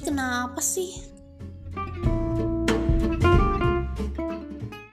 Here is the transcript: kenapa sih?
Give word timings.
kenapa 0.00 0.62
sih? 0.62 1.11